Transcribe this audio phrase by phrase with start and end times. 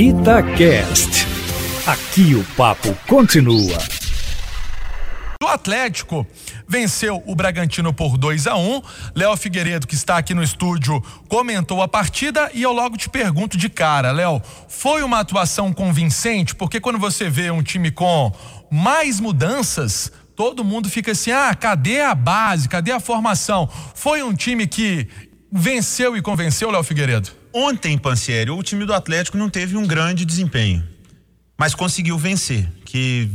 [0.00, 1.26] Itacast.
[1.84, 3.76] Aqui o papo continua.
[5.42, 6.24] O Atlético
[6.68, 8.80] venceu o Bragantino por 2 a 1
[9.16, 13.58] Léo Figueiredo, que está aqui no estúdio, comentou a partida e eu logo te pergunto
[13.58, 16.54] de cara, Léo, foi uma atuação convincente?
[16.54, 18.32] Porque quando você vê um time com
[18.70, 23.68] mais mudanças, todo mundo fica assim: ah, cadê a base, cadê a formação?
[23.96, 25.08] Foi um time que
[25.50, 27.37] venceu e convenceu, Léo Figueiredo?
[27.52, 30.86] Ontem, Pansieri, o time do Atlético não teve um grande desempenho,
[31.56, 33.30] mas conseguiu vencer, que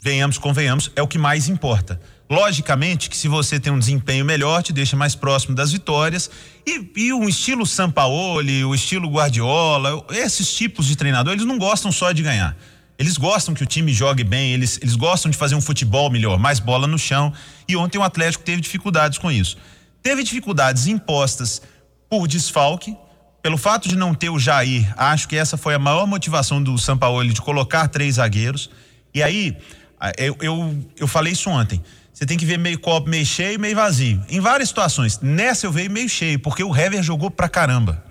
[0.00, 2.00] venhamos, convenhamos, é o que mais importa.
[2.30, 6.30] Logicamente que se você tem um desempenho melhor, te deixa mais próximo das vitórias.
[6.66, 11.90] E, e um estilo Sampaoli, o estilo Guardiola, esses tipos de treinador, eles não gostam
[11.90, 12.54] só de ganhar.
[12.98, 16.38] Eles gostam que o time jogue bem, eles, eles gostam de fazer um futebol melhor,
[16.38, 17.32] mais bola no chão.
[17.66, 19.56] E ontem o Atlético teve dificuldades com isso.
[20.02, 21.62] Teve dificuldades impostas
[22.10, 22.94] por desfalque,
[23.42, 26.76] pelo fato de não ter o Jair, acho que essa foi a maior motivação do
[26.76, 28.70] Sampaoli de colocar três zagueiros.
[29.14, 29.56] E aí,
[30.16, 31.82] eu, eu, eu falei isso ontem.
[32.12, 34.22] Você tem que ver meio copo meio cheio, meio vazio.
[34.28, 35.20] Em várias situações.
[35.20, 38.04] Nessa eu vejo meio cheio, porque o Hever jogou pra caramba.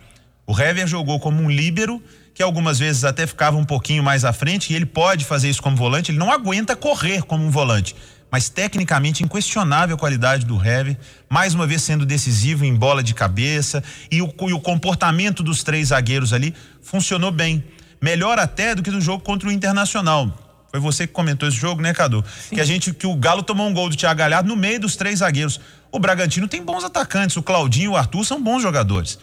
[0.46, 2.02] O Hever jogou como um líbero,
[2.34, 5.62] que algumas vezes até ficava um pouquinho mais à frente, e ele pode fazer isso
[5.62, 7.96] como volante, ele não aguenta correr como um volante
[8.32, 10.98] mas tecnicamente inquestionável a qualidade do Hever,
[11.30, 15.64] mais uma vez sendo decisivo em bola de cabeça e o, e o comportamento dos
[15.64, 17.64] três zagueiros ali funcionou bem.
[18.02, 20.32] Melhor até do que no jogo contra o Internacional.
[20.70, 22.24] Foi você que comentou esse jogo, né, Cadu?
[22.50, 22.56] Sim.
[22.56, 24.96] Que a gente que o Galo tomou um gol do Thiago Galhardo no meio dos
[24.96, 25.60] três zagueiros.
[25.92, 29.18] O Bragantino tem bons atacantes, o Claudinho e o Arthur são bons jogadores.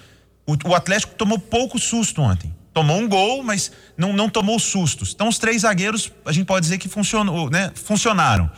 [0.47, 2.53] O, o Atlético tomou pouco susto ontem.
[2.73, 5.13] Tomou um gol, mas não, não tomou sustos.
[5.15, 7.71] Então os três zagueiros, a gente pode dizer que funcionou, né?
[7.75, 8.51] Funcionaram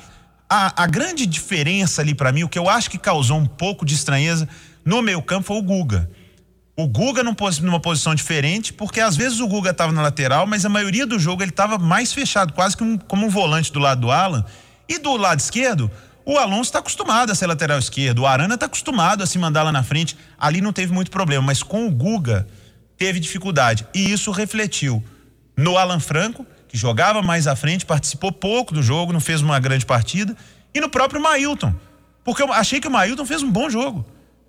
[0.49, 3.85] a, a grande diferença ali para mim, o que eu acho que causou um pouco
[3.85, 4.49] de estranheza
[4.85, 6.09] no meio campo foi o Guga.
[6.77, 10.65] O Guga num, numa posição diferente, porque às vezes o Guga estava na lateral, mas
[10.65, 14.03] a maioria do jogo ele estava mais fechado, quase um, como um volante do lado
[14.03, 14.45] do Alan.
[14.89, 15.91] E do lado esquerdo,
[16.25, 19.63] o Alonso está acostumado a ser lateral esquerdo, o Arana está acostumado a se mandar
[19.63, 20.17] lá na frente.
[20.39, 22.47] Ali não teve muito problema, mas com o Guga
[22.97, 23.87] teve dificuldade.
[23.95, 25.03] E isso refletiu
[25.57, 29.59] no Alan Franco, que jogava mais à frente, participou pouco do jogo, não fez uma
[29.59, 30.37] grande partida,
[30.75, 31.75] e no próprio Mailton,
[32.25, 34.05] porque eu achei que o Mailton fez um bom jogo.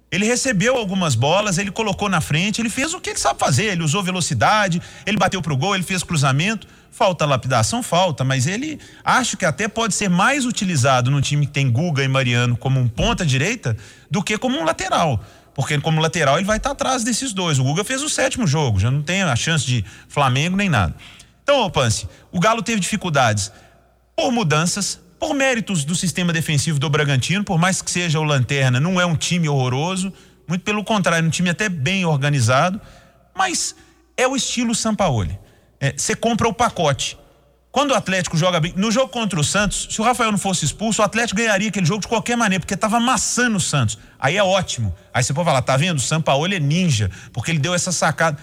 [0.09, 3.65] Ele recebeu algumas bolas, ele colocou na frente, ele fez o que ele sabe fazer,
[3.65, 6.65] ele usou velocidade, ele bateu pro gol, ele fez cruzamento.
[6.89, 11.51] Falta lapidação, falta, mas ele acho que até pode ser mais utilizado no time que
[11.51, 13.75] tem Guga e Mariano como um ponta direita
[14.09, 15.21] do que como um lateral.
[15.53, 17.59] Porque como lateral ele vai estar atrás desses dois.
[17.59, 20.95] O Guga fez o sétimo jogo, já não tem a chance de Flamengo nem nada.
[21.49, 23.53] Então, Pance, o Galo teve dificuldades
[24.13, 28.81] por mudanças, por méritos do sistema defensivo do Bragantino, por mais que seja o Lanterna,
[28.81, 30.11] não é um time horroroso,
[30.45, 32.81] muito pelo contrário, um time até bem organizado,
[33.33, 33.73] mas
[34.17, 35.39] é o estilo Sampaoli.
[35.79, 37.17] É, você é, compra o pacote.
[37.71, 40.65] Quando o Atlético joga bem, no jogo contra o Santos, se o Rafael não fosse
[40.65, 43.97] expulso, o Atlético ganharia aquele jogo de qualquer maneira, porque estava amassando o Santos.
[44.19, 44.93] Aí é ótimo.
[45.13, 45.97] Aí você pode falar, tá vendo?
[45.97, 48.37] O Sampaoli é ninja, porque ele deu essa sacada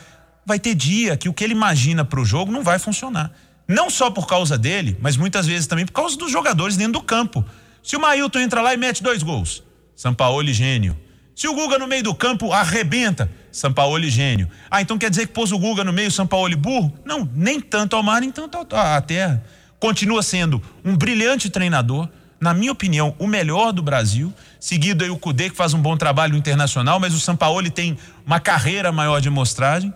[0.45, 3.31] vai ter dia que o que ele imagina para o jogo não vai funcionar.
[3.67, 7.03] Não só por causa dele, mas muitas vezes também por causa dos jogadores dentro do
[7.03, 7.45] campo.
[7.83, 9.63] Se o Mailton entra lá e mete dois gols,
[9.97, 10.97] Sampaoli gênio.
[11.35, 14.49] Se o Guga no meio do campo arrebenta, Sampaoli gênio.
[14.71, 16.93] Ah, então quer dizer que pôs o Guga no meio, Sampaoli burro?
[17.05, 19.43] Não, nem tanto ao mar, nem tanto à terra.
[19.81, 22.09] Continua sendo um brilhante treinador,
[22.41, 25.97] na minha opinião, o melhor do Brasil, seguido aí o Cudê, que faz um bom
[25.97, 27.97] trabalho internacional, mas o Sampaoli tem
[28.27, 29.93] uma carreira maior de mostragem.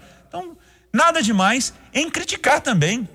[0.98, 3.09] Nada demais em criticar também.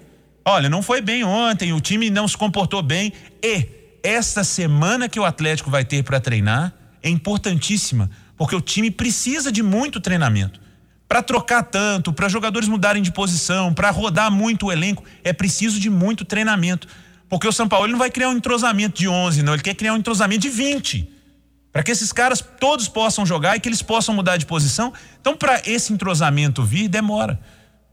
[0.45, 3.11] Olha, não foi bem ontem, o time não se comportou bem.
[3.43, 3.67] E
[4.01, 9.51] esta semana que o Atlético vai ter para treinar é importantíssima, porque o time precisa
[9.51, 10.61] de muito treinamento.
[11.09, 15.77] Para trocar tanto, para jogadores mudarem de posição, para rodar muito o elenco, é preciso
[15.77, 16.87] de muito treinamento.
[17.27, 19.91] Porque o São Paulo não vai criar um entrosamento de 11, não, ele quer criar
[19.91, 21.09] um entrosamento de 20
[21.73, 24.93] para que esses caras todos possam jogar e que eles possam mudar de posição.
[25.19, 27.39] Então, para esse entrosamento vir, demora.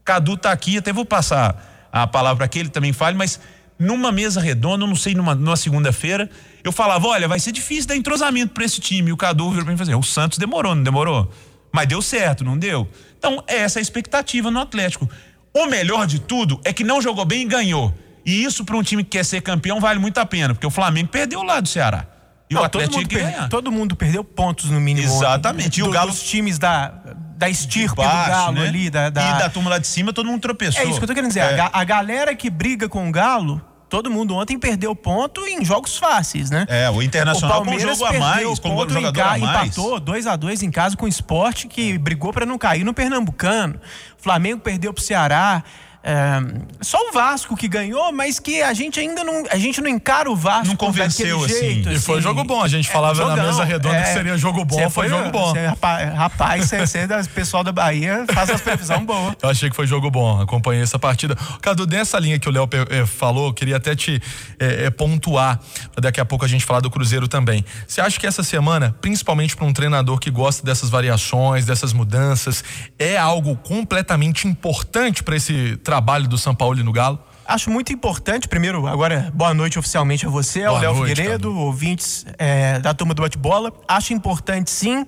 [0.03, 3.39] Cadu está aqui, até vou passar a palavra para que ele também fale, mas
[3.77, 6.29] numa mesa redonda, não sei, numa, numa segunda-feira,
[6.63, 9.09] eu falava: olha, vai ser difícil dar entrosamento para esse time.
[9.09, 11.31] E o Cadu virou para mim falou assim, o Santos demorou, não demorou?
[11.71, 12.87] Mas deu certo, não deu?
[13.17, 15.09] Então, é essa a expectativa no Atlético.
[15.53, 17.93] O melhor de tudo é que não jogou bem e ganhou.
[18.25, 20.71] E isso para um time que quer ser campeão vale muito a pena, porque o
[20.71, 22.05] Flamengo perdeu lá do Ceará.
[22.49, 25.07] E não, o Atlético todo mundo, per, todo mundo perdeu pontos no mínimo.
[25.07, 25.79] Exatamente.
[25.79, 26.11] e o Galo.
[26.11, 27.00] Os times da,
[27.41, 28.67] da estirpe baixo, do Galo né?
[28.67, 28.89] ali.
[28.89, 29.21] Da, da...
[29.21, 30.81] E da turma lá de cima, todo mundo tropeçou.
[30.81, 31.41] É isso que eu tô querendo dizer.
[31.41, 31.59] É.
[31.59, 35.97] A, a galera que briga com o Galo todo mundo ontem perdeu ponto em jogos
[35.97, 36.65] fáceis, né?
[36.69, 39.33] É, o Internacional o com um jogo a mais, com um jogador ca...
[39.33, 39.77] a mais.
[39.77, 42.93] Empatou 2 a 2 em casa com o Sport que brigou para não cair no
[42.93, 43.81] Pernambucano.
[44.17, 45.61] O Flamengo perdeu pro Ceará.
[46.03, 46.41] É,
[46.81, 50.29] só o Vasco que ganhou, mas que a gente ainda não, a gente não encara
[50.31, 51.53] o Vasco não convenceu assim.
[51.53, 52.23] Jeito, e foi assim.
[52.23, 52.61] jogo bom.
[52.61, 55.09] A gente é, falava jogão, na mesa redonda é, que seria jogo bom, foi, foi,
[55.09, 55.53] jogo bom.
[55.53, 55.67] Cê,
[56.15, 59.35] rapaz, você é pessoal da Bahia faz as previsões boas.
[59.41, 60.41] Eu achei que foi jogo bom.
[60.41, 61.35] Acompanhei essa partida.
[61.61, 64.21] Cadu, dessa linha que o Léo eh, falou, queria até te
[64.59, 65.59] eh, pontuar.
[65.99, 67.63] Daqui a pouco a gente falar do Cruzeiro também.
[67.87, 72.63] Você acha que essa semana, principalmente para um treinador que gosta dessas variações, dessas mudanças,
[72.97, 77.19] é algo completamente importante para esse trabalho do São Paulo no Galo?
[77.45, 82.79] Acho muito importante, primeiro, agora, boa noite oficialmente a você, ao Léo Figueiredo, ouvintes é,
[82.79, 83.73] da turma do bate-bola.
[83.89, 85.05] Acho importante sim.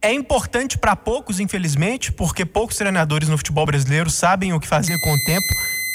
[0.00, 4.96] É importante para poucos, infelizmente, porque poucos treinadores no futebol brasileiro sabem o que fazer
[5.00, 5.46] com o tempo,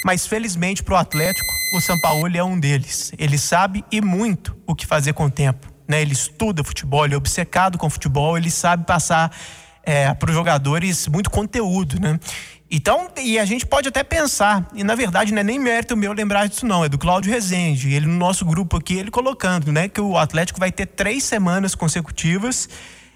[0.03, 3.13] mas felizmente para o Atlético, o Sampaoli é um deles.
[3.17, 5.71] Ele sabe e muito o que fazer com o tempo.
[5.87, 6.01] Né?
[6.01, 9.31] Ele estuda futebol, ele é obcecado com futebol, ele sabe passar
[9.87, 12.19] é, para os jogadores muito conteúdo, né?
[12.69, 16.11] Então, e a gente pode até pensar, e na verdade não é nem mérito meu
[16.11, 19.87] lembrar disso não, é do Cláudio Rezende, ele no nosso grupo aqui, ele colocando, né,
[19.87, 22.67] que o Atlético vai ter três semanas consecutivas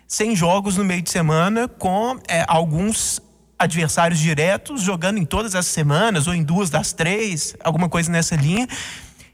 [0.08, 3.22] sem jogos no meio de semana, com é, alguns
[3.60, 8.38] adversários diretos jogando em todas as semanas, ou em duas das três, alguma coisa nessa
[8.38, 8.66] linha.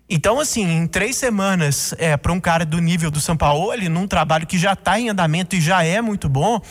[0.10, 4.08] Então, assim, em três semanas, é, para um cara do nível do São Paulo, num
[4.08, 6.62] trabalho que já está em andamento e já é muito bom,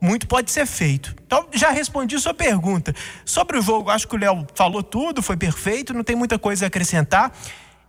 [0.00, 1.14] muito pode ser feito.
[1.26, 2.94] Então, já respondi sua pergunta.
[3.24, 6.66] Sobre o jogo, acho que o Léo falou tudo, foi perfeito, não tem muita coisa
[6.66, 7.32] a acrescentar.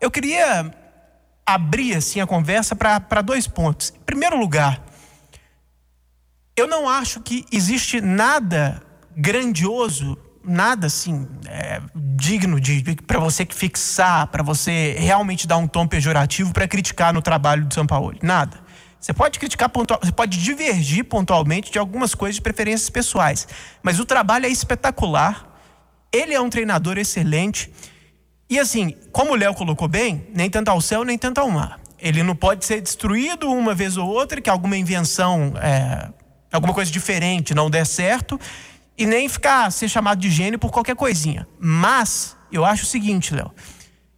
[0.02, 0.74] Eu queria
[1.46, 3.94] abrir assim a conversa para dois pontos.
[3.96, 4.84] Em primeiro lugar,
[6.56, 8.82] eu não acho que existe nada
[9.16, 15.68] grandioso, nada assim é, digno de, de para você fixar, para você realmente dar um
[15.68, 18.18] tom pejorativo para criticar no trabalho do São Paulo.
[18.22, 18.69] Nada.
[19.00, 23.48] Você pode criticar pontual, você pode divergir pontualmente de algumas coisas de preferências pessoais,
[23.81, 25.48] mas o trabalho é espetacular.
[26.12, 27.72] Ele é um treinador excelente.
[28.50, 31.80] E assim, como o Léo colocou bem, nem tanto ao céu, nem tanto ao mar.
[31.98, 36.10] Ele não pode ser destruído uma vez ou outra, que alguma invenção, é,
[36.52, 38.40] alguma coisa diferente não der certo,
[38.98, 41.48] e nem ficar ser chamado de gênio por qualquer coisinha.
[41.60, 43.52] Mas eu acho o seguinte, Léo,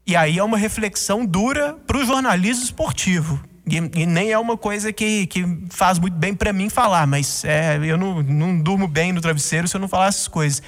[0.08, 3.51] e aí é uma reflexão dura para o jornalismo esportivo.
[3.66, 7.46] E, e, nem é uma coisa que, que faz muito bem para mim falar, mas
[7.46, 10.62] é, eu não, não durmo bem no travesseiro se eu não falar essas coisas.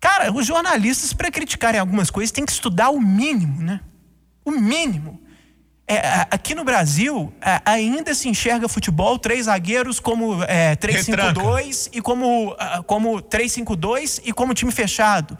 [0.00, 3.80] Cara, os jornalistas, para criticarem algumas coisas, têm que estudar o mínimo, né?
[4.44, 5.20] O mínimo.
[5.86, 7.32] É, aqui no Brasil,
[7.64, 14.54] ainda se enxerga futebol, três zagueiros como é, 3-5-2 e como, como 3-5-2 e como
[14.54, 15.36] time fechado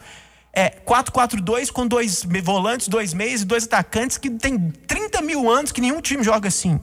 [0.53, 5.71] é, 4-4-2 com dois volantes, dois meias e dois atacantes que tem 30 mil anos
[5.71, 6.79] que nenhum time joga assim.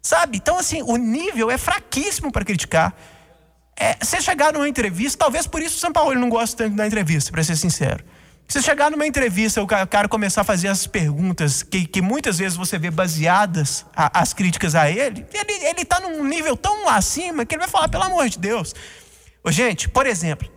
[0.00, 0.36] Sabe?
[0.36, 2.94] Então, assim, o nível é fraquíssimo para criticar.
[3.76, 6.86] É, você chegar numa entrevista, talvez por isso o São Paulo não gosta tanto da
[6.86, 8.04] entrevista, para ser sincero.
[8.46, 12.56] Se chegar numa entrevista, o cara começar a fazer as perguntas que, que muitas vezes
[12.56, 17.44] você vê baseadas a, as críticas a ele, ele, ele tá num nível tão acima
[17.44, 18.74] que ele vai falar, pelo amor de Deus.
[19.42, 20.48] Ô, gente, por exemplo,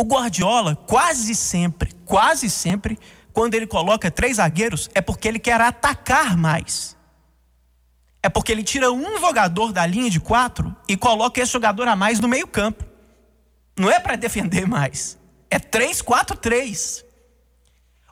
[0.00, 2.98] o Guardiola, quase sempre, quase sempre,
[3.32, 6.96] quando ele coloca três zagueiros, é porque ele quer atacar mais.
[8.22, 11.96] É porque ele tira um jogador da linha de quatro e coloca esse jogador a
[11.96, 12.84] mais no meio-campo.
[13.78, 15.18] Não é para defender mais.
[15.50, 17.04] É 3-4-3.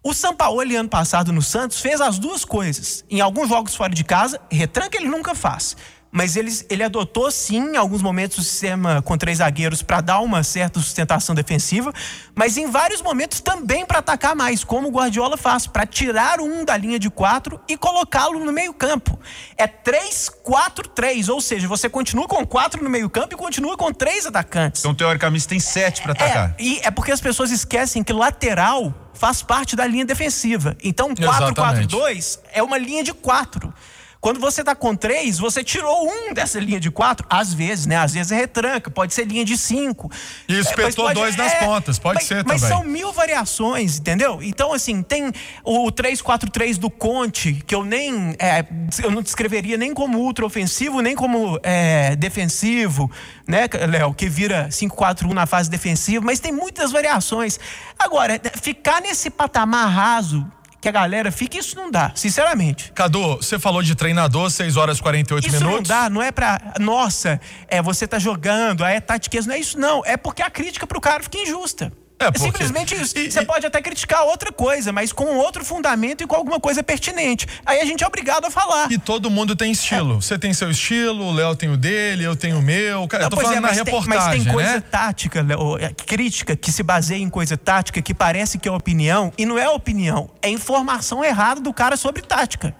[0.03, 3.05] O Sampaoli, ano passado no Santos, fez as duas coisas.
[3.11, 5.77] Em alguns jogos fora de casa, retranca ele nunca faz
[6.11, 10.21] mas ele, ele adotou sim, em alguns momentos, o sistema com três zagueiros para dar
[10.21, 11.93] uma certa sustentação defensiva,
[12.35, 16.65] mas em vários momentos também para atacar mais, como o Guardiola faz, para tirar um
[16.65, 19.19] da linha de quatro e colocá-lo no meio-campo.
[19.57, 24.81] É 3-4-3, ou seja, você continua com quatro no meio-campo e continua com três atacantes.
[24.81, 26.55] Então, teoricamente, tem sete para atacar.
[26.59, 30.77] É, e é porque as pessoas esquecem que lateral faz parte da linha defensiva.
[30.83, 33.75] Então, 4-4-2 é uma linha de quatro.
[34.21, 37.97] Quando você está com três, você tirou um dessa linha de quatro, às vezes, né?
[37.97, 40.11] Às vezes é retranca, pode ser linha de cinco.
[40.49, 42.61] E é, espetou dois nas é, pontas, pode mas, ser mas também.
[42.61, 44.41] Mas são mil variações, entendeu?
[44.43, 45.33] Então, assim, tem
[45.63, 48.35] o 3-4-3 do Conte, que eu nem.
[48.41, 48.65] É,
[49.03, 53.11] eu não descreveria nem como ultra ofensivo, nem como é, defensivo,
[53.47, 54.13] né, Léo?
[54.13, 57.61] Que vira 5-4-1 na fase defensiva, mas tem muitas variações.
[57.97, 60.45] Agora, ficar nesse patamar raso
[60.81, 62.93] que a galera fique, isso não dá, sinceramente.
[62.95, 65.81] Cadu, você falou de treinador, 6 horas e 48 isso minutos.
[65.83, 69.59] Isso não dá, não é pra, nossa, é, você tá jogando, é tática, não é
[69.59, 71.93] isso não, é porque a crítica pro cara fica injusta.
[72.19, 72.47] É porque...
[72.47, 73.17] Simplesmente isso.
[73.17, 73.47] E, Você e...
[73.47, 77.47] pode até criticar outra coisa, mas com outro fundamento e com alguma coisa pertinente.
[77.65, 78.91] Aí a gente é obrigado a falar.
[78.91, 80.15] E todo mundo tem estilo.
[80.15, 80.17] É.
[80.17, 83.07] Você tem seu estilo, o Léo tem o dele, eu tenho o meu.
[83.07, 84.81] Cara, eu tô falando é, na reportagem, Mas tem coisa né?
[84.81, 89.33] tática, Léo, é, crítica que se baseia em coisa tática que parece que é opinião
[89.39, 90.31] e não é opinião.
[90.43, 92.75] É informação errada do cara sobre tática.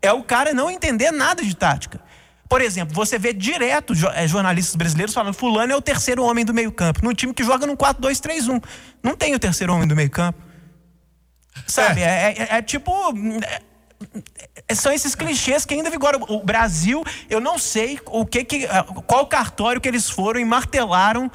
[0.00, 2.00] É o cara não entender nada de tática.
[2.54, 6.54] Por exemplo, você vê direto eh, jornalistas brasileiros falando: Fulano é o terceiro homem do
[6.54, 7.00] meio-campo.
[7.02, 8.62] Num time que joga no 4-2-3-1.
[9.02, 10.38] Não tem o terceiro homem do meio-campo.
[11.66, 12.00] Sabe?
[12.00, 12.92] É, é, é, é tipo.
[14.68, 16.20] É, são esses clichês que ainda vigoram.
[16.28, 18.68] O Brasil, eu não sei o que, que
[19.04, 21.28] qual cartório que eles foram e martelaram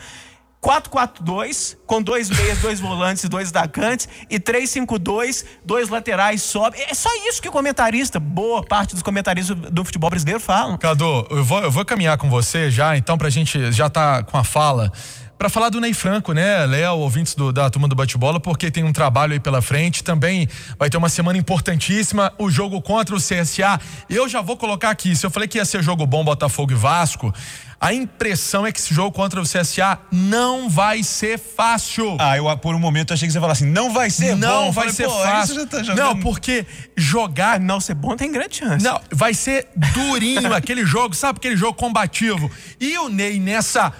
[0.62, 6.78] 4-4-2, com dois meias, dois volantes e dois atacantes, e 3-5-2, dois laterais sobe.
[6.80, 10.78] É só isso que o comentarista, boa parte dos comentaristas do futebol brasileiro falam.
[10.78, 14.38] Cadu, eu vou, eu vou caminhar com você já, então, pra gente já tá com
[14.38, 14.92] a fala
[15.40, 18.84] para falar do Ney Franco, né, Léo, ouvintes do, da turma do bate-bola, porque tem
[18.84, 20.04] um trabalho aí pela frente.
[20.04, 23.80] Também vai ter uma semana importantíssima, o jogo contra o CSA.
[24.10, 26.76] Eu já vou colocar aqui, se eu falei que ia ser jogo bom Botafogo e
[26.76, 27.34] Vasco,
[27.80, 32.18] a impressão é que esse jogo contra o CSA não vai ser fácil.
[32.20, 34.66] Ah, eu por um momento achei que você ia falar assim, não vai ser não
[34.66, 34.72] bom.
[34.74, 35.66] vai ser fácil.
[35.68, 36.66] Tá não, porque
[36.98, 38.84] jogar não ser bom tem grande chance.
[38.84, 42.52] Não, vai ser durinho aquele jogo, sabe aquele jogo combativo.
[42.78, 43.94] E o Ney nessa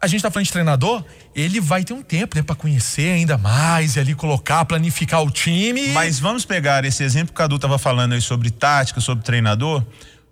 [0.00, 3.36] a gente tá falando de treinador, ele vai ter um tempo, né, para conhecer ainda
[3.36, 5.88] mais e ali colocar, planificar o time.
[5.88, 9.84] Mas vamos pegar esse exemplo que o Cadu tava falando aí sobre tática, sobre treinador.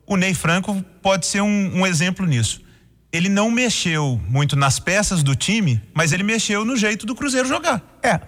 [0.06, 2.66] O Ney Franco pode ser um, um exemplo nisso
[3.12, 7.48] ele não mexeu muito nas peças do time, mas ele mexeu no jeito do Cruzeiro
[7.48, 7.82] jogar.
[8.02, 8.20] É.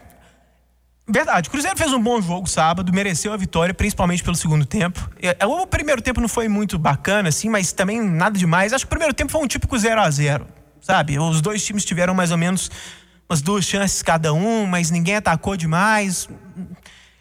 [1.07, 5.11] Verdade, o Cruzeiro fez um bom jogo sábado, mereceu a vitória, principalmente pelo segundo tempo.
[5.21, 8.73] É, é, o primeiro tempo não foi muito bacana, assim, mas também nada demais.
[8.73, 10.47] Acho que o primeiro tempo foi um típico 0 a 0
[10.81, 11.19] sabe?
[11.19, 12.71] Os dois times tiveram mais ou menos
[13.29, 16.29] umas duas chances cada um, mas ninguém atacou demais.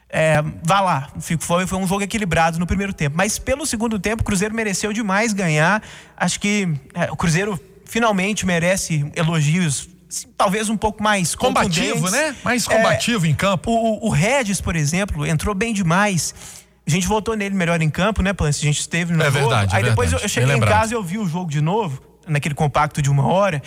[0.10, 1.10] É, vá lá,
[1.40, 3.18] foi, foi um jogo equilibrado no primeiro tempo.
[3.18, 5.84] Mas pelo segundo tempo, o Cruzeiro mereceu demais ganhar.
[6.16, 9.90] Acho que é, o Cruzeiro finalmente merece elogios
[10.38, 12.36] talvez um pouco mais combativo, né?
[12.44, 13.72] Mais combativo é, em campo.
[13.72, 16.34] O, o Regis, por exemplo, entrou bem demais.
[16.86, 18.62] A gente voltou nele melhor em campo, né, Pance?
[18.62, 19.40] A gente esteve no é jogo.
[19.40, 20.24] Verdade, Aí é depois verdade.
[20.24, 23.10] eu, eu cheguei em casa e eu vi o jogo de novo, naquele compacto de
[23.10, 23.62] uma hora.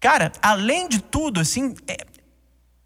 [0.00, 1.96] Cara, além de tudo, assim, é,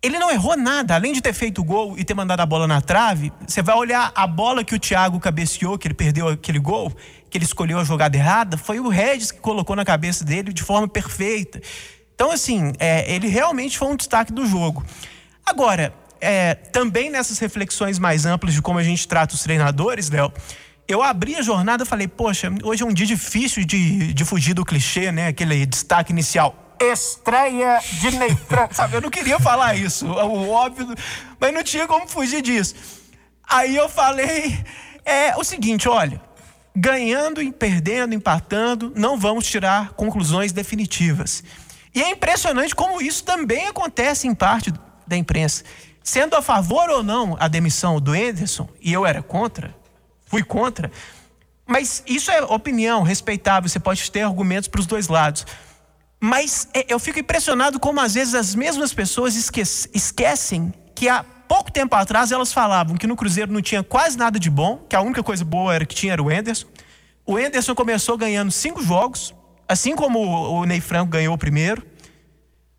[0.03, 0.95] ele não errou nada.
[0.95, 3.77] Além de ter feito o gol e ter mandado a bola na trave, você vai
[3.77, 6.91] olhar a bola que o Thiago cabeceou, que ele perdeu aquele gol,
[7.29, 10.62] que ele escolheu a jogada errada, foi o Regis que colocou na cabeça dele de
[10.62, 11.61] forma perfeita.
[12.15, 14.85] Então, assim, é, ele realmente foi um destaque do jogo.
[15.45, 20.33] Agora, é, também nessas reflexões mais amplas de como a gente trata os treinadores, Léo,
[20.92, 24.54] eu abri a jornada e falei, poxa, hoje é um dia difícil de, de fugir
[24.54, 25.28] do clichê, né?
[25.28, 28.73] Aquele destaque inicial estreia de Ney Franco.
[28.75, 30.87] Sabe, eu não queria falar isso, o óbvio,
[31.38, 32.75] mas não tinha como fugir disso.
[33.47, 34.59] Aí eu falei
[35.04, 36.20] é o seguinte, olha,
[36.75, 41.42] ganhando, perdendo, empatando, não vamos tirar conclusões definitivas.
[41.94, 44.73] E é impressionante como isso também acontece em parte
[45.06, 45.64] da imprensa.
[46.02, 49.75] Sendo a favor ou não a demissão do Anderson, e eu era contra,
[50.31, 50.91] fui contra,
[51.67, 55.45] mas isso é opinião respeitável, você pode ter argumentos para os dois lados.
[56.21, 59.35] Mas é, eu fico impressionado como às vezes as mesmas pessoas
[59.93, 64.39] esquecem que há pouco tempo atrás elas falavam que no Cruzeiro não tinha quase nada
[64.39, 66.67] de bom, que a única coisa boa era que tinha era o Enderson.
[67.27, 69.35] O Enderson começou ganhando cinco jogos,
[69.69, 71.85] assim como o Ney Franco ganhou o primeiro.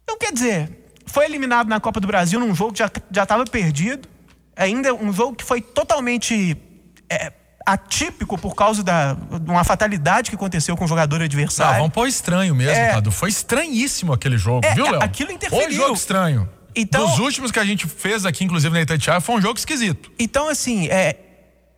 [0.04, 0.70] Então, quer dizer,
[1.06, 4.08] foi eliminado na Copa do Brasil num jogo que já estava perdido.
[4.56, 6.58] Ainda um jogo que foi totalmente
[7.10, 7.32] é,
[7.66, 11.76] atípico por causa da, de uma fatalidade que aconteceu com o jogador adversário.
[11.76, 13.12] Ah, vamos pôr estranho mesmo, é, Cadu.
[13.12, 15.02] Foi estranhíssimo aquele jogo, é, viu, Léo?
[15.02, 15.66] Aquilo interferiu.
[15.66, 16.50] Foi um jogo estranho.
[16.76, 20.12] Então, Dos últimos que a gente fez aqui, inclusive na Itatiaia, foi um jogo esquisito.
[20.18, 21.18] Então, assim, é,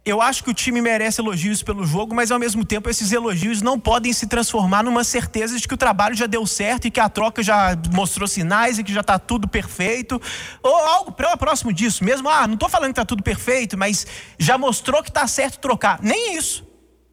[0.05, 3.61] eu acho que o time merece elogios pelo jogo, mas ao mesmo tempo esses elogios
[3.61, 6.99] não podem se transformar numa certeza de que o trabalho já deu certo e que
[6.99, 10.21] a troca já mostrou sinais e que já está tudo perfeito.
[10.61, 12.27] Ou algo próximo disso mesmo.
[12.27, 14.05] Ah, não estou falando que está tudo perfeito, mas
[14.37, 15.99] já mostrou que está certo trocar.
[16.01, 16.67] Nem isso.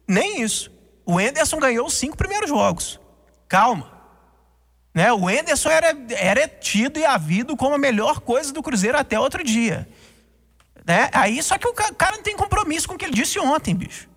[0.05, 0.69] Nem isso.
[1.05, 2.99] O Enderson ganhou os cinco primeiros jogos.
[3.47, 3.89] Calma.
[4.93, 5.13] Né?
[5.13, 9.41] O Enderson era, era tido e havido como a melhor coisa do Cruzeiro até outro
[9.45, 9.87] dia.
[10.85, 11.09] Né?
[11.13, 14.09] Aí só que o cara não tem compromisso com o que ele disse ontem, bicho.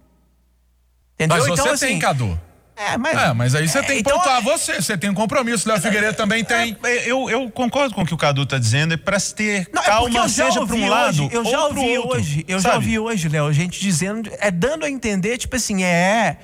[1.15, 1.37] Entendeu?
[1.37, 2.41] Mas você então, assim, tem, Cadu.
[2.77, 5.15] É, mas, é, mas aí você é, tem que então, pontuar você, você tem um
[5.15, 6.77] compromisso, Léo Figueiredo também é, tem.
[6.83, 9.69] É, eu, eu concordo com o que o Cadu está dizendo, é para se ter
[9.73, 12.73] não, é calma, seja para um lado eu já ouvi outro, hoje, eu sabe?
[12.73, 16.39] já ouvi hoje, Léo, gente dizendo, é dando a entender, tipo assim, é,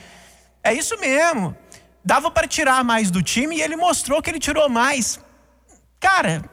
[0.62, 1.56] é isso mesmo.
[2.04, 5.18] Dava para tirar mais do time e ele mostrou que ele tirou mais.
[5.98, 6.50] Cara, É,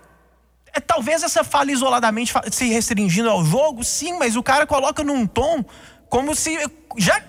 [0.80, 5.64] talvez essa fala isoladamente se restringindo ao jogo, sim, mas o cara coloca num tom
[6.10, 6.58] como se
[6.98, 7.22] já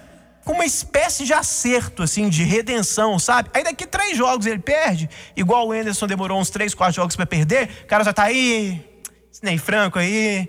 [0.45, 3.50] com uma espécie de acerto, assim, de redenção, sabe?
[3.52, 7.26] Aí daqui três jogos ele perde, igual o Anderson demorou uns três, quatro jogos para
[7.26, 8.83] perder, o cara já tá aí,
[9.43, 10.49] nem franco aí.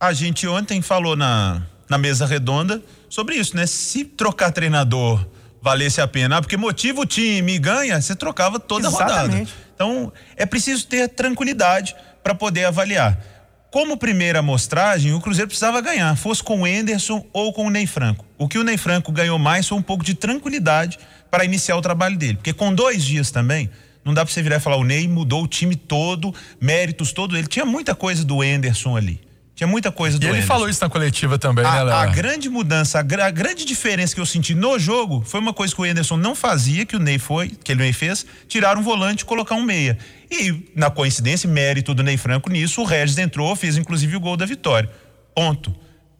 [0.00, 3.66] A gente ontem falou na, na mesa redonda sobre isso, né?
[3.66, 5.24] Se trocar treinador
[5.62, 9.14] valesse a pena, ah, porque motiva o time e ganha, você trocava toda Exatamente.
[9.14, 9.63] a rodada.
[9.74, 13.18] Então, é preciso ter tranquilidade para poder avaliar.
[13.70, 17.88] Como primeira amostragem, o Cruzeiro precisava ganhar, fosse com o Enderson ou com o Ney
[17.88, 18.24] Franco.
[18.38, 21.82] O que o Ney Franco ganhou mais foi um pouco de tranquilidade para iniciar o
[21.82, 22.36] trabalho dele.
[22.36, 23.68] Porque com dois dias também,
[24.04, 27.36] não dá para você virar e falar, o Ney mudou o time todo, méritos todo.
[27.36, 29.20] Ele tinha muita coisa do Enderson ali.
[29.54, 30.48] Tinha muita coisa do E ele Anderson.
[30.48, 31.96] falou isso na coletiva também, a, né, Léo?
[31.96, 35.72] A grande mudança, a, a, grande diferença que eu senti no jogo foi uma coisa
[35.72, 38.82] que o Anderson não fazia, que o Ney foi, que ele Ney fez, tirar um
[38.82, 39.96] volante e colocar um meia.
[40.28, 44.36] E, na coincidência, mérito do Ney Franco nisso, o Regis entrou, fez inclusive o gol
[44.36, 44.90] da vitória.
[45.32, 45.72] Ponto.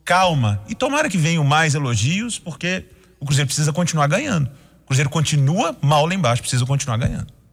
[0.05, 0.63] Calma.
[0.69, 2.85] E tomara que venham mais elogios, porque
[3.19, 4.49] o Cruzeiro precisa continuar ganhando.
[4.85, 7.35] O Cruzeiro continua mal lá embaixo, precisa continuar ganhando.